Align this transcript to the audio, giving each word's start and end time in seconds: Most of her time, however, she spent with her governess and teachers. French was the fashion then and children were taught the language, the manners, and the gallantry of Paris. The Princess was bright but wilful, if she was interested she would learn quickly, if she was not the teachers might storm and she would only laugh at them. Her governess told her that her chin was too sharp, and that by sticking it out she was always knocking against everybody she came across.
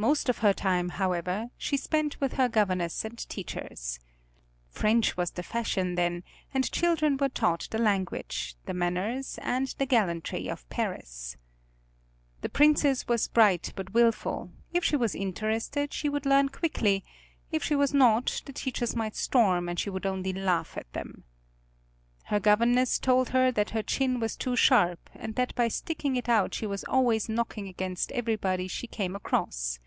Most 0.00 0.28
of 0.28 0.38
her 0.38 0.52
time, 0.52 0.90
however, 0.90 1.48
she 1.56 1.76
spent 1.76 2.20
with 2.20 2.34
her 2.34 2.48
governess 2.48 3.04
and 3.04 3.18
teachers. 3.28 3.98
French 4.70 5.16
was 5.16 5.32
the 5.32 5.42
fashion 5.42 5.96
then 5.96 6.22
and 6.54 6.70
children 6.70 7.16
were 7.16 7.28
taught 7.28 7.66
the 7.72 7.78
language, 7.80 8.54
the 8.66 8.74
manners, 8.74 9.40
and 9.42 9.66
the 9.76 9.86
gallantry 9.86 10.46
of 10.48 10.68
Paris. 10.70 11.36
The 12.42 12.48
Princess 12.48 13.08
was 13.08 13.26
bright 13.26 13.72
but 13.74 13.92
wilful, 13.92 14.52
if 14.72 14.84
she 14.84 14.94
was 14.94 15.16
interested 15.16 15.92
she 15.92 16.08
would 16.08 16.26
learn 16.26 16.50
quickly, 16.50 17.02
if 17.50 17.64
she 17.64 17.74
was 17.74 17.92
not 17.92 18.42
the 18.46 18.52
teachers 18.52 18.94
might 18.94 19.16
storm 19.16 19.68
and 19.68 19.80
she 19.80 19.90
would 19.90 20.06
only 20.06 20.32
laugh 20.32 20.76
at 20.78 20.92
them. 20.92 21.24
Her 22.26 22.38
governess 22.38 23.00
told 23.00 23.30
her 23.30 23.50
that 23.50 23.70
her 23.70 23.82
chin 23.82 24.20
was 24.20 24.36
too 24.36 24.54
sharp, 24.54 25.10
and 25.12 25.34
that 25.34 25.56
by 25.56 25.66
sticking 25.66 26.14
it 26.14 26.28
out 26.28 26.54
she 26.54 26.68
was 26.68 26.84
always 26.84 27.28
knocking 27.28 27.66
against 27.66 28.12
everybody 28.12 28.68
she 28.68 28.86
came 28.86 29.16
across. 29.16 29.80